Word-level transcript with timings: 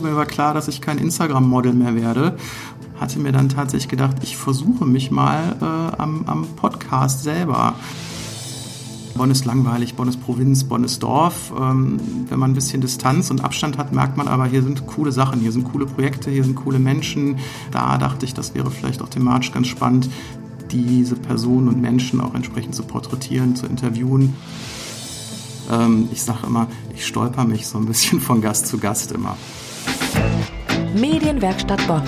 Mir 0.00 0.16
war 0.16 0.26
klar, 0.26 0.54
dass 0.54 0.68
ich 0.68 0.80
kein 0.80 0.98
Instagram-Model 0.98 1.72
mehr 1.72 1.94
werde. 1.94 2.36
Hatte 2.98 3.18
mir 3.18 3.32
dann 3.32 3.48
tatsächlich 3.48 3.88
gedacht, 3.88 4.16
ich 4.22 4.36
versuche 4.36 4.86
mich 4.86 5.10
mal 5.10 5.56
äh, 5.60 6.00
am, 6.00 6.24
am 6.26 6.46
Podcast 6.56 7.22
selber. 7.22 7.74
Bonn 9.14 9.30
ist 9.30 9.44
langweilig, 9.44 9.94
Bonn 9.96 10.08
ist 10.08 10.22
Provinz, 10.22 10.64
Bonn 10.64 10.84
ist 10.84 11.02
Dorf. 11.02 11.52
Ähm, 11.58 12.00
wenn 12.28 12.38
man 12.38 12.52
ein 12.52 12.54
bisschen 12.54 12.80
Distanz 12.80 13.30
und 13.30 13.44
Abstand 13.44 13.76
hat, 13.76 13.92
merkt 13.92 14.16
man 14.16 14.28
aber, 14.28 14.46
hier 14.46 14.62
sind 14.62 14.86
coole 14.86 15.12
Sachen, 15.12 15.40
hier 15.40 15.52
sind 15.52 15.64
coole 15.70 15.84
Projekte, 15.86 16.30
hier 16.30 16.44
sind 16.44 16.54
coole 16.54 16.78
Menschen. 16.78 17.38
Da 17.70 17.98
dachte 17.98 18.24
ich, 18.24 18.32
das 18.32 18.54
wäre 18.54 18.70
vielleicht 18.70 19.02
auch 19.02 19.08
thematisch 19.08 19.52
ganz 19.52 19.66
spannend, 19.66 20.08
diese 20.70 21.16
Personen 21.16 21.68
und 21.68 21.80
Menschen 21.80 22.20
auch 22.20 22.34
entsprechend 22.34 22.74
zu 22.74 22.82
porträtieren, 22.84 23.56
zu 23.56 23.66
interviewen. 23.66 24.34
Ähm, 25.70 26.08
ich 26.12 26.22
sage 26.22 26.46
immer, 26.46 26.68
ich 26.94 27.06
stolper 27.06 27.44
mich 27.44 27.66
so 27.66 27.78
ein 27.78 27.86
bisschen 27.86 28.20
von 28.20 28.40
Gast 28.40 28.66
zu 28.68 28.78
Gast 28.78 29.12
immer. 29.12 29.36
Medienwerkstatt 30.94 31.86
Bonn. 31.86 32.02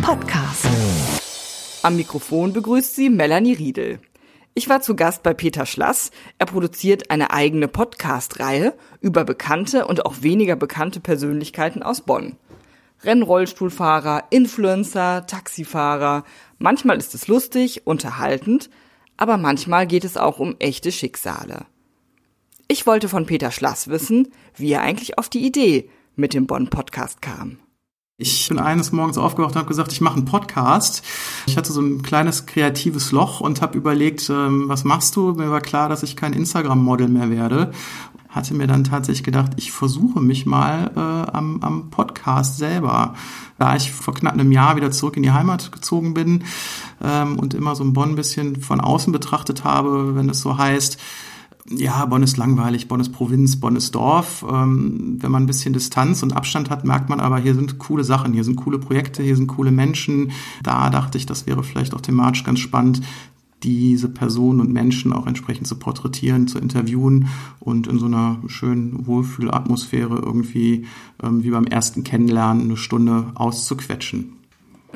Podcast. 0.00 0.66
Am 1.82 1.96
Mikrofon 1.96 2.52
begrüßt 2.52 2.94
sie 2.94 3.10
Melanie 3.10 3.54
Riedel. 3.54 3.98
Ich 4.54 4.68
war 4.68 4.80
zu 4.80 4.94
Gast 4.94 5.24
bei 5.24 5.34
Peter 5.34 5.66
Schlass. 5.66 6.12
Er 6.38 6.46
produziert 6.46 7.10
eine 7.10 7.32
eigene 7.32 7.66
Podcast-Reihe 7.66 8.74
über 9.00 9.24
bekannte 9.24 9.86
und 9.86 10.06
auch 10.06 10.22
weniger 10.22 10.54
bekannte 10.54 11.00
Persönlichkeiten 11.00 11.82
aus 11.82 12.02
Bonn. 12.02 12.36
Rennrollstuhlfahrer, 13.02 14.24
Influencer, 14.30 15.26
Taxifahrer. 15.26 16.24
Manchmal 16.58 16.98
ist 16.98 17.14
es 17.14 17.26
lustig, 17.26 17.86
unterhaltend, 17.86 18.70
aber 19.16 19.36
manchmal 19.36 19.88
geht 19.88 20.04
es 20.04 20.16
auch 20.16 20.38
um 20.38 20.54
echte 20.60 20.92
Schicksale. 20.92 21.66
Ich 22.68 22.86
wollte 22.86 23.08
von 23.08 23.26
Peter 23.26 23.50
Schlass 23.50 23.88
wissen, 23.88 24.28
wie 24.54 24.72
er 24.72 24.82
eigentlich 24.82 25.18
auf 25.18 25.28
die 25.28 25.44
Idee 25.44 25.90
mit 26.18 26.34
dem 26.34 26.46
Bonn-Podcast 26.46 27.22
kam. 27.22 27.58
Ich 28.20 28.48
bin 28.48 28.58
eines 28.58 28.90
Morgens 28.90 29.16
aufgewacht 29.16 29.52
und 29.52 29.58
habe 29.58 29.68
gesagt, 29.68 29.92
ich 29.92 30.00
mache 30.00 30.16
einen 30.16 30.24
Podcast. 30.24 31.04
Ich 31.46 31.56
hatte 31.56 31.72
so 31.72 31.80
ein 31.80 32.02
kleines 32.02 32.46
kreatives 32.46 33.12
Loch 33.12 33.40
und 33.40 33.62
habe 33.62 33.78
überlegt, 33.78 34.28
ähm, 34.28 34.68
was 34.68 34.82
machst 34.82 35.14
du? 35.14 35.34
Mir 35.34 35.52
war 35.52 35.60
klar, 35.60 35.88
dass 35.88 36.02
ich 36.02 36.16
kein 36.16 36.32
Instagram-Model 36.32 37.06
mehr 37.06 37.30
werde. 37.30 37.70
Hatte 38.28 38.54
mir 38.54 38.66
dann 38.66 38.82
tatsächlich 38.82 39.22
gedacht, 39.22 39.52
ich 39.56 39.70
versuche 39.70 40.20
mich 40.20 40.46
mal 40.46 40.90
äh, 40.96 41.30
am, 41.36 41.62
am 41.62 41.90
Podcast 41.90 42.58
selber. 42.58 43.14
Da 43.56 43.76
ich 43.76 43.92
vor 43.92 44.14
knapp 44.14 44.34
einem 44.34 44.50
Jahr 44.50 44.74
wieder 44.74 44.90
zurück 44.90 45.16
in 45.16 45.22
die 45.22 45.30
Heimat 45.30 45.70
gezogen 45.70 46.14
bin 46.14 46.42
ähm, 47.00 47.38
und 47.38 47.54
immer 47.54 47.76
so 47.76 47.84
ein 47.84 47.92
Bonn 47.92 48.10
ein 48.10 48.16
bisschen 48.16 48.60
von 48.60 48.80
außen 48.80 49.12
betrachtet 49.12 49.62
habe, 49.62 50.16
wenn 50.16 50.28
es 50.28 50.40
so 50.40 50.58
heißt, 50.58 50.98
ja, 51.70 52.04
Bonn 52.06 52.22
ist 52.22 52.36
langweilig, 52.36 52.88
Bonn 52.88 53.00
ist 53.00 53.12
Provinz, 53.12 53.60
Bonn 53.60 53.76
ist 53.76 53.94
Dorf. 53.94 54.44
Ähm, 54.48 55.18
wenn 55.20 55.30
man 55.30 55.42
ein 55.42 55.46
bisschen 55.46 55.72
Distanz 55.74 56.22
und 56.22 56.34
Abstand 56.34 56.70
hat, 56.70 56.84
merkt 56.84 57.10
man 57.10 57.20
aber, 57.20 57.38
hier 57.38 57.54
sind 57.54 57.78
coole 57.78 58.04
Sachen, 58.04 58.32
hier 58.32 58.44
sind 58.44 58.56
coole 58.56 58.78
Projekte, 58.78 59.22
hier 59.22 59.36
sind 59.36 59.48
coole 59.48 59.70
Menschen. 59.70 60.32
Da 60.62 60.88
dachte 60.90 61.18
ich, 61.18 61.26
das 61.26 61.46
wäre 61.46 61.62
vielleicht 61.62 61.94
auch 61.94 62.00
thematisch 62.00 62.44
ganz 62.44 62.60
spannend, 62.60 63.02
diese 63.62 64.08
Personen 64.08 64.60
und 64.60 64.72
Menschen 64.72 65.12
auch 65.12 65.26
entsprechend 65.26 65.66
zu 65.66 65.76
porträtieren, 65.76 66.46
zu 66.46 66.58
interviewen 66.58 67.28
und 67.58 67.86
in 67.86 67.98
so 67.98 68.06
einer 68.06 68.38
schönen 68.46 69.06
Wohlfühlatmosphäre 69.06 70.16
irgendwie 70.16 70.86
ähm, 71.22 71.42
wie 71.42 71.50
beim 71.50 71.66
ersten 71.66 72.04
Kennenlernen 72.04 72.62
eine 72.62 72.76
Stunde 72.76 73.32
auszuquetschen. 73.34 74.37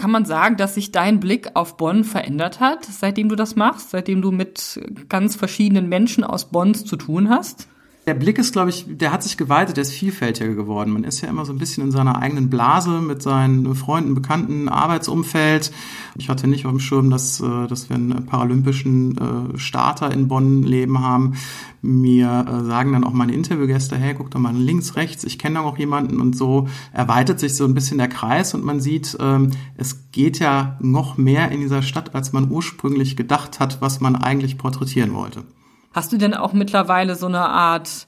Kann 0.02 0.10
man 0.10 0.24
sagen, 0.24 0.56
dass 0.56 0.74
sich 0.74 0.90
dein 0.90 1.20
Blick 1.20 1.52
auf 1.54 1.76
Bonn 1.76 2.02
verändert 2.02 2.58
hat, 2.58 2.84
seitdem 2.84 3.28
du 3.28 3.36
das 3.36 3.54
machst, 3.54 3.90
seitdem 3.90 4.20
du 4.20 4.32
mit 4.32 4.80
ganz 5.08 5.36
verschiedenen 5.36 5.88
Menschen 5.88 6.24
aus 6.24 6.46
Bonn 6.46 6.74
zu 6.74 6.96
tun 6.96 7.30
hast? 7.30 7.68
Der 8.04 8.14
Blick 8.14 8.36
ist, 8.38 8.52
glaube 8.52 8.70
ich, 8.70 8.84
der 8.88 9.12
hat 9.12 9.22
sich 9.22 9.36
geweitet, 9.36 9.76
der 9.76 9.82
ist 9.82 9.92
vielfältiger 9.92 10.54
geworden. 10.54 10.90
Man 10.90 11.04
ist 11.04 11.20
ja 11.20 11.28
immer 11.28 11.44
so 11.44 11.52
ein 11.52 11.58
bisschen 11.58 11.84
in 11.84 11.92
seiner 11.92 12.20
eigenen 12.20 12.50
Blase 12.50 13.00
mit 13.00 13.22
seinen 13.22 13.76
Freunden, 13.76 14.16
Bekannten, 14.16 14.68
Arbeitsumfeld. 14.68 15.70
Ich 16.16 16.28
hatte 16.28 16.48
nicht 16.48 16.66
auf 16.66 16.72
dem 16.72 16.80
Schirm, 16.80 17.10
dass, 17.10 17.40
äh, 17.40 17.68
dass 17.68 17.90
wir 17.90 17.94
einen 17.94 18.26
paralympischen 18.26 19.54
äh, 19.54 19.56
Starter 19.56 20.10
in 20.10 20.26
Bonn 20.26 20.64
leben 20.64 20.98
haben. 20.98 21.34
Mir 21.80 22.44
äh, 22.48 22.64
sagen 22.64 22.92
dann 22.92 23.04
auch 23.04 23.12
meine 23.12 23.34
Interviewgäste, 23.34 23.96
hey, 23.96 24.14
guck 24.14 24.32
doch 24.32 24.40
mal 24.40 24.52
links, 24.52 24.96
rechts, 24.96 25.22
ich 25.22 25.38
kenne 25.38 25.56
da 25.56 25.60
auch 25.60 25.78
jemanden 25.78 26.20
und 26.20 26.36
so 26.36 26.66
erweitert 26.92 27.38
sich 27.38 27.54
so 27.54 27.64
ein 27.64 27.74
bisschen 27.74 27.98
der 27.98 28.08
Kreis 28.08 28.52
und 28.52 28.64
man 28.64 28.80
sieht, 28.80 29.16
ähm, 29.20 29.50
es 29.76 30.10
geht 30.10 30.40
ja 30.40 30.76
noch 30.80 31.18
mehr 31.18 31.52
in 31.52 31.60
dieser 31.60 31.82
Stadt, 31.82 32.16
als 32.16 32.32
man 32.32 32.50
ursprünglich 32.50 33.16
gedacht 33.16 33.60
hat, 33.60 33.80
was 33.80 34.00
man 34.00 34.16
eigentlich 34.16 34.58
porträtieren 34.58 35.14
wollte. 35.14 35.44
Hast 35.92 36.12
du 36.12 36.16
denn 36.16 36.34
auch 36.34 36.52
mittlerweile 36.52 37.16
so 37.16 37.26
eine 37.26 37.48
Art 37.48 38.06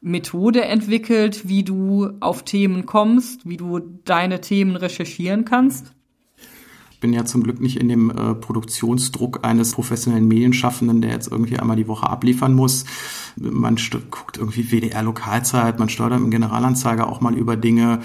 Methode 0.00 0.64
entwickelt, 0.64 1.48
wie 1.48 1.62
du 1.62 2.10
auf 2.20 2.44
Themen 2.44 2.86
kommst, 2.86 3.48
wie 3.48 3.56
du 3.56 3.78
deine 4.04 4.40
Themen 4.40 4.76
recherchieren 4.76 5.44
kannst? 5.44 5.92
Ich 6.90 7.00
bin 7.00 7.12
ja 7.14 7.24
zum 7.24 7.42
Glück 7.42 7.60
nicht 7.60 7.78
in 7.78 7.88
dem 7.88 8.10
äh, 8.10 8.34
Produktionsdruck 8.34 9.40
eines 9.42 9.72
professionellen 9.72 10.28
Medienschaffenden, 10.28 11.00
der 11.00 11.12
jetzt 11.12 11.32
irgendwie 11.32 11.58
einmal 11.58 11.76
die 11.76 11.88
Woche 11.88 12.08
abliefern 12.08 12.52
muss. 12.52 12.84
Man 13.36 13.78
guckt 14.10 14.36
irgendwie 14.36 14.70
WDR 14.70 15.02
Lokalzeit, 15.02 15.78
man 15.78 15.88
steuert 15.88 16.12
im 16.12 16.30
Generalanzeiger 16.30 17.08
auch 17.08 17.22
mal 17.22 17.34
über 17.34 17.56
Dinge. 17.56 18.00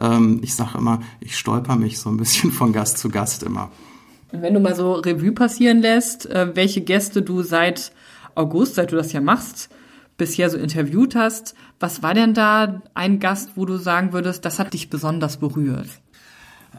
Ähm, 0.00 0.40
ich 0.42 0.54
sage 0.54 0.78
immer, 0.78 1.00
ich 1.20 1.36
stolper 1.36 1.76
mich 1.76 1.98
so 1.98 2.08
ein 2.08 2.16
bisschen 2.16 2.50
von 2.52 2.72
Gast 2.72 2.98
zu 2.98 3.10
Gast 3.10 3.42
immer. 3.42 3.70
Wenn 4.30 4.54
du 4.54 4.60
mal 4.60 4.74
so 4.74 4.94
Revue 4.94 5.32
passieren 5.32 5.80
lässt, 5.80 6.26
äh, 6.26 6.54
welche 6.54 6.80
Gäste 6.80 7.20
du 7.22 7.42
seit 7.42 7.92
August, 8.38 8.76
seit 8.76 8.92
du 8.92 8.96
das 8.96 9.12
ja 9.12 9.20
machst, 9.20 9.68
bisher 10.16 10.50
so 10.50 10.58
interviewt 10.58 11.14
hast. 11.14 11.54
Was 11.80 12.02
war 12.02 12.14
denn 12.14 12.34
da 12.34 12.82
ein 12.94 13.20
Gast, 13.20 13.50
wo 13.56 13.64
du 13.64 13.76
sagen 13.76 14.12
würdest, 14.12 14.44
das 14.44 14.58
hat 14.58 14.72
dich 14.72 14.90
besonders 14.90 15.38
berührt? 15.38 15.88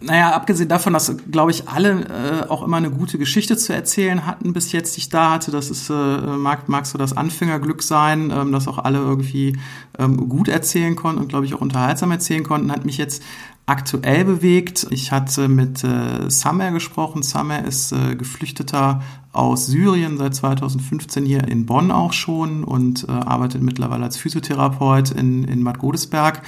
Naja, 0.01 0.31
abgesehen 0.31 0.69
davon, 0.69 0.93
dass, 0.93 1.13
glaube 1.29 1.51
ich, 1.51 1.67
alle 1.67 2.05
äh, 2.05 2.47
auch 2.47 2.63
immer 2.63 2.77
eine 2.77 2.91
gute 2.91 3.17
Geschichte 3.17 3.57
zu 3.57 3.73
erzählen 3.73 4.25
hatten 4.25 4.53
bis 4.53 4.71
jetzt, 4.71 4.97
ich 4.97 5.09
da 5.09 5.31
hatte. 5.31 5.51
Das 5.51 5.69
ist, 5.69 5.89
äh, 5.89 5.93
mag, 5.93 6.69
mag 6.69 6.85
so 6.85 6.97
das 6.97 7.17
Anfängerglück 7.17 7.83
sein, 7.83 8.31
ähm, 8.31 8.51
dass 8.51 8.67
auch 8.67 8.77
alle 8.77 8.99
irgendwie 8.99 9.57
ähm, 9.97 10.29
gut 10.29 10.47
erzählen 10.47 10.95
konnten 10.95 11.19
und, 11.19 11.27
glaube 11.27 11.45
ich, 11.45 11.53
auch 11.53 11.61
unterhaltsam 11.61 12.11
erzählen 12.11 12.43
konnten, 12.43 12.71
hat 12.71 12.85
mich 12.85 12.97
jetzt 12.97 13.23
aktuell 13.65 14.23
bewegt. 14.25 14.87
Ich 14.89 15.11
hatte 15.11 15.49
mit 15.49 15.83
äh, 15.83 16.29
Samer 16.29 16.71
gesprochen. 16.71 17.21
Samer 17.21 17.65
ist 17.65 17.91
äh, 17.91 18.15
Geflüchteter 18.15 19.01
aus 19.31 19.67
Syrien, 19.67 20.17
seit 20.17 20.33
2015 20.33 21.25
hier 21.25 21.47
in 21.47 21.65
Bonn 21.65 21.91
auch 21.91 22.13
schon 22.13 22.63
und 22.63 23.07
äh, 23.07 23.11
arbeitet 23.11 23.61
mittlerweile 23.61 24.03
als 24.03 24.17
Physiotherapeut 24.17 25.11
in, 25.11 25.43
in 25.43 25.63
Bad 25.63 25.79
Godesberg. 25.79 26.41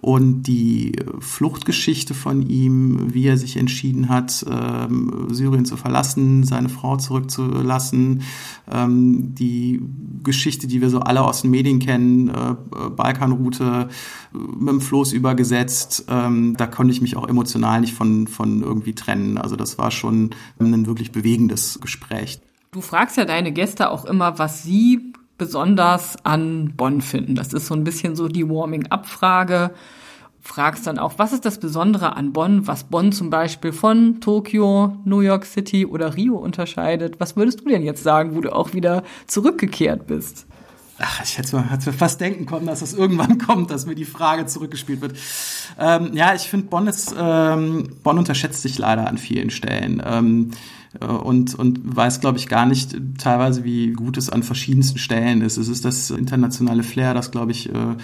Und 0.00 0.42
die 0.42 0.96
Fluchtgeschichte 1.20 2.12
von 2.12 2.42
ihm, 2.42 3.14
wie 3.14 3.26
er 3.26 3.38
sich 3.38 3.56
entschieden 3.56 4.10
hat, 4.10 4.44
ähm, 4.50 5.28
Syrien 5.30 5.64
zu 5.64 5.78
verlassen, 5.78 6.44
seine 6.44 6.68
Frau 6.68 6.98
zurückzulassen, 6.98 8.20
ähm, 8.70 9.34
die 9.34 9.80
Geschichte, 10.22 10.66
die 10.66 10.82
wir 10.82 10.90
so 10.90 11.00
alle 11.00 11.22
aus 11.22 11.40
den 11.40 11.52
Medien 11.52 11.78
kennen, 11.78 12.28
äh, 12.28 12.54
Balkanroute 12.94 13.88
mit 14.34 14.68
dem 14.68 14.80
Floß 14.82 15.14
übergesetzt, 15.14 16.04
ähm, 16.08 16.54
da 16.58 16.66
konnte 16.66 16.92
ich 16.92 17.00
mich 17.00 17.16
auch 17.16 17.26
emotional 17.26 17.80
nicht 17.80 17.94
von, 17.94 18.26
von 18.26 18.62
irgendwie 18.62 18.94
trennen. 18.94 19.38
Also 19.38 19.56
das 19.56 19.78
war 19.78 19.90
schon 19.90 20.30
ein 20.58 20.86
wirklich 20.86 21.12
bewegendes 21.12 21.78
Gespräch. 21.80 22.23
Du 22.74 22.80
fragst 22.80 23.16
ja 23.16 23.24
deine 23.24 23.52
Gäste 23.52 23.88
auch 23.88 24.04
immer, 24.04 24.40
was 24.40 24.64
sie 24.64 25.12
besonders 25.38 26.16
an 26.24 26.72
Bonn 26.76 27.02
finden. 27.02 27.36
Das 27.36 27.52
ist 27.52 27.68
so 27.68 27.74
ein 27.74 27.84
bisschen 27.84 28.16
so 28.16 28.26
die 28.26 28.48
Warming-up-Frage. 28.50 29.70
Fragst 30.40 30.88
dann 30.88 30.98
auch, 30.98 31.12
was 31.16 31.32
ist 31.32 31.44
das 31.44 31.60
Besondere 31.60 32.16
an 32.16 32.32
Bonn, 32.32 32.66
was 32.66 32.82
Bonn 32.82 33.12
zum 33.12 33.30
Beispiel 33.30 33.72
von 33.72 34.20
Tokio, 34.20 34.96
New 35.04 35.20
York 35.20 35.46
City 35.46 35.86
oder 35.86 36.16
Rio 36.16 36.34
unterscheidet? 36.34 37.20
Was 37.20 37.36
würdest 37.36 37.60
du 37.60 37.68
denn 37.68 37.84
jetzt 37.84 38.02
sagen, 38.02 38.34
wo 38.34 38.40
du 38.40 38.52
auch 38.52 38.72
wieder 38.72 39.04
zurückgekehrt 39.28 40.08
bist? 40.08 40.48
Ach, 40.98 41.22
ich 41.22 41.38
hätte 41.38 41.56
mir, 41.56 41.92
fast 41.92 42.20
denken 42.20 42.46
können, 42.46 42.66
dass 42.66 42.80
das 42.80 42.92
irgendwann 42.92 43.38
kommt, 43.46 43.70
dass 43.70 43.86
mir 43.86 43.94
die 43.94 44.04
Frage 44.04 44.46
zurückgespielt 44.46 45.00
wird. 45.00 45.16
Ähm, 45.78 46.10
ja, 46.14 46.34
ich 46.34 46.42
finde, 46.42 46.66
Bonn 46.66 46.88
ist, 46.88 47.14
ähm, 47.16 47.88
Bonn 48.02 48.18
unterschätzt 48.18 48.62
sich 48.62 48.78
leider 48.78 49.06
an 49.06 49.18
vielen 49.18 49.50
Stellen. 49.50 50.02
Ähm, 50.04 50.50
äh, 50.50 50.56
und, 51.00 51.54
und 51.54 51.96
weiß, 51.96 52.20
glaube 52.20 52.38
ich, 52.38 52.48
gar 52.48 52.66
nicht 52.66 52.96
teilweise, 53.18 53.64
wie 53.64 53.92
gut 53.92 54.16
es 54.16 54.30
an 54.30 54.42
verschiedensten 54.42 54.98
Stellen 54.98 55.40
ist. 55.40 55.56
Es 55.56 55.68
ist 55.68 55.84
das 55.84 56.10
internationale 56.10 56.82
Flair, 56.82 57.14
das, 57.14 57.30
glaube 57.30 57.52
ich, 57.52 57.68
äh, 57.68 57.96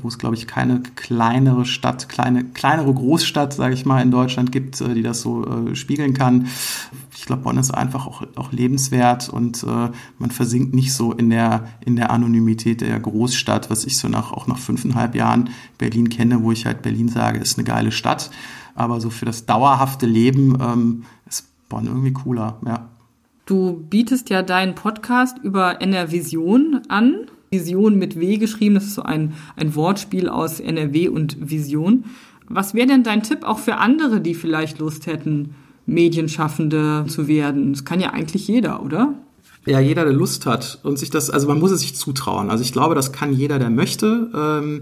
wo 0.00 0.08
es, 0.08 0.18
glaube 0.18 0.36
ich, 0.36 0.46
keine 0.46 0.80
kleinere 0.94 1.64
Stadt, 1.64 2.08
kleine, 2.08 2.44
kleinere 2.44 2.92
Großstadt, 2.92 3.52
sage 3.52 3.74
ich 3.74 3.84
mal, 3.84 4.00
in 4.00 4.10
Deutschland 4.10 4.52
gibt, 4.52 4.80
äh, 4.80 4.94
die 4.94 5.02
das 5.02 5.20
so 5.20 5.44
äh, 5.44 5.74
spiegeln 5.74 6.14
kann. 6.14 6.46
Ich 7.16 7.26
glaube, 7.26 7.42
Bonn 7.42 7.58
ist 7.58 7.72
einfach 7.72 8.06
auch, 8.06 8.22
auch 8.36 8.52
lebenswert 8.52 9.28
und 9.28 9.62
äh, 9.64 9.90
man 10.18 10.30
versinkt 10.30 10.74
nicht 10.74 10.92
so 10.92 11.12
in 11.12 11.30
der, 11.30 11.68
in 11.84 11.96
der 11.96 12.10
Anonymität 12.10 12.80
der 12.80 12.98
Großstadt, 12.98 13.70
was 13.70 13.84
ich 13.84 13.98
so 13.98 14.08
nach, 14.08 14.32
auch 14.32 14.46
nach 14.46 14.58
fünfeinhalb 14.58 15.14
Jahren 15.14 15.50
Berlin 15.78 16.08
kenne, 16.08 16.42
wo 16.42 16.52
ich 16.52 16.66
halt 16.66 16.82
Berlin 16.82 17.08
sage, 17.08 17.38
ist 17.38 17.58
eine 17.58 17.64
geile 17.64 17.92
Stadt. 17.92 18.30
Aber 18.74 19.00
so 19.00 19.10
für 19.10 19.26
das 19.26 19.46
dauerhafte 19.46 20.06
Leben 20.06 20.56
ähm, 20.60 21.04
ist 21.26 21.51
Bonn 21.72 21.86
irgendwie 21.86 22.12
cooler, 22.12 22.60
ja. 22.66 22.90
Du 23.46 23.84
bietest 23.88 24.28
ja 24.30 24.42
deinen 24.42 24.74
Podcast 24.74 25.38
über 25.42 25.80
NRVision 25.80 26.82
an. 26.88 27.26
Vision 27.50 27.98
mit 27.98 28.20
W 28.20 28.36
geschrieben. 28.36 28.74
Das 28.74 28.84
ist 28.84 28.94
so 28.94 29.02
ein, 29.02 29.32
ein 29.56 29.74
Wortspiel 29.74 30.28
aus 30.28 30.60
NRW 30.60 31.08
und 31.08 31.50
Vision. 31.50 32.04
Was 32.48 32.74
wäre 32.74 32.86
denn 32.86 33.02
dein 33.02 33.22
Tipp 33.22 33.42
auch 33.44 33.58
für 33.58 33.76
andere, 33.76 34.20
die 34.20 34.34
vielleicht 34.34 34.78
Lust 34.78 35.06
hätten, 35.06 35.54
Medienschaffende 35.86 37.06
zu 37.08 37.26
werden? 37.26 37.72
Das 37.72 37.84
kann 37.84 38.00
ja 38.00 38.10
eigentlich 38.10 38.46
jeder, 38.48 38.82
oder? 38.82 39.14
Ja, 39.64 39.80
jeder, 39.80 40.04
der 40.04 40.12
Lust 40.12 40.46
hat 40.46 40.80
und 40.82 40.98
sich 40.98 41.10
das, 41.10 41.30
also 41.30 41.46
man 41.46 41.58
muss 41.58 41.70
es 41.70 41.80
sich 41.80 41.94
zutrauen. 41.94 42.50
Also 42.50 42.62
ich 42.64 42.72
glaube, 42.72 42.94
das 42.94 43.12
kann 43.12 43.32
jeder, 43.32 43.58
der 43.58 43.70
möchte. 43.70 44.30
Ähm 44.34 44.80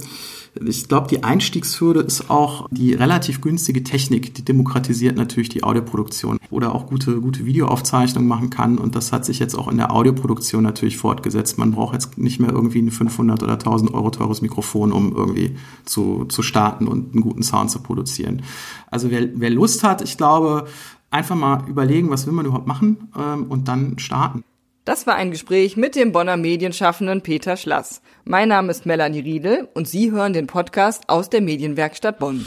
ich 0.64 0.88
glaube, 0.88 1.06
die 1.06 1.22
Einstiegshürde 1.22 2.00
ist 2.00 2.28
auch 2.28 2.66
die 2.70 2.92
relativ 2.94 3.40
günstige 3.40 3.84
Technik, 3.84 4.34
die 4.34 4.44
demokratisiert 4.44 5.16
natürlich 5.16 5.48
die 5.48 5.62
Audioproduktion 5.62 6.38
oder 6.50 6.74
auch 6.74 6.86
gute, 6.86 7.20
gute 7.20 7.46
Videoaufzeichnungen 7.46 8.28
machen 8.28 8.50
kann. 8.50 8.78
Und 8.78 8.96
das 8.96 9.12
hat 9.12 9.24
sich 9.24 9.38
jetzt 9.38 9.54
auch 9.54 9.68
in 9.68 9.76
der 9.76 9.92
Audioproduktion 9.92 10.64
natürlich 10.64 10.96
fortgesetzt. 10.96 11.58
Man 11.58 11.70
braucht 11.70 11.94
jetzt 11.94 12.18
nicht 12.18 12.40
mehr 12.40 12.50
irgendwie 12.50 12.82
ein 12.82 12.90
500 12.90 13.42
oder 13.42 13.52
1000 13.52 13.94
Euro 13.94 14.10
teures 14.10 14.42
Mikrofon, 14.42 14.90
um 14.92 15.14
irgendwie 15.14 15.56
zu, 15.84 16.24
zu 16.24 16.42
starten 16.42 16.88
und 16.88 17.12
einen 17.12 17.22
guten 17.22 17.44
Sound 17.44 17.70
zu 17.70 17.80
produzieren. 17.80 18.42
Also 18.90 19.10
wer, 19.10 19.28
wer 19.34 19.50
Lust 19.50 19.84
hat, 19.84 20.02
ich 20.02 20.16
glaube, 20.16 20.66
einfach 21.10 21.36
mal 21.36 21.68
überlegen, 21.68 22.10
was 22.10 22.26
will 22.26 22.32
man 22.32 22.46
überhaupt 22.46 22.66
machen 22.66 23.08
ähm, 23.16 23.44
und 23.44 23.68
dann 23.68 23.98
starten. 23.98 24.42
Das 24.84 25.06
war 25.06 25.14
ein 25.14 25.30
Gespräch 25.30 25.76
mit 25.76 25.94
dem 25.94 26.12
Bonner 26.12 26.36
Medienschaffenden 26.36 27.20
Peter 27.20 27.56
Schlass. 27.56 28.00
Mein 28.24 28.48
Name 28.48 28.70
ist 28.70 28.86
Melanie 28.86 29.20
Riedel 29.20 29.68
und 29.74 29.86
Sie 29.86 30.10
hören 30.10 30.32
den 30.32 30.46
Podcast 30.46 31.08
aus 31.08 31.28
der 31.28 31.42
Medienwerkstatt 31.42 32.18
Bonn. 32.18 32.46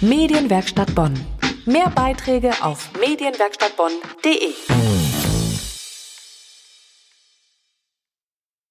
Medienwerkstatt 0.00 0.94
Bonn. 0.94 1.18
Mehr 1.64 1.90
Beiträge 1.94 2.52
auf 2.60 2.90
medienwerkstattbonn.de. 3.00 4.99